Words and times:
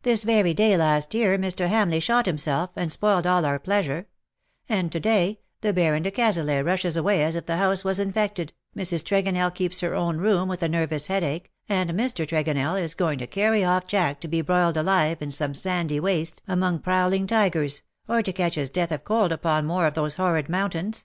'^ 0.00 0.02
This 0.02 0.24
very 0.24 0.54
day 0.54 0.76
last 0.76 1.14
year 1.14 1.38
Mr. 1.38 1.68
Hamleigh 1.68 2.02
shot 2.02 2.26
himself, 2.26 2.70
and 2.74 2.90
spoiled 2.90 3.28
all 3.28 3.44
our 3.44 3.60
pleasure; 3.60 4.08
and 4.68 4.90
to 4.90 4.98
day, 4.98 5.38
the 5.60 5.72
Baron 5.72 6.02
de 6.02 6.10
Cazalet 6.10 6.64
rushes 6.66 6.96
away 6.96 7.22
as 7.22 7.36
if 7.36 7.46
the 7.46 7.58
house 7.58 7.84
was 7.84 8.00
infected, 8.00 8.52
Mrs. 8.76 9.04
Tregonell 9.04 9.54
keeps 9.54 9.78
her 9.78 9.94
own 9.94 10.16
room 10.16 10.48
with 10.48 10.64
a 10.64 10.68
nervous 10.68 11.06
headache, 11.06 11.52
and 11.68 11.90
Mr. 11.90 12.26
Tregonell 12.26 12.74
is 12.74 12.96
goicg 12.96 13.20
to 13.20 13.26
carry 13.28 13.62
off 13.62 13.86
Jack 13.86 14.18
to 14.22 14.26
be 14.26 14.40
broiled 14.40 14.76
alive 14.76 15.22
in 15.22 15.30
some 15.30 15.54
sandy 15.54 16.00
waste 16.00 16.42
among 16.48 16.80
prowling 16.80 17.28
tigers, 17.28 17.82
or 18.08 18.20
to 18.20 18.32
catch 18.32 18.56
his 18.56 18.68
death 18.68 18.90
of 18.90 19.04
cold 19.04 19.30
upon 19.30 19.64
more 19.64 19.86
of 19.86 19.94
those 19.94 20.14
horrid 20.16 20.48
mountains. 20.48 21.04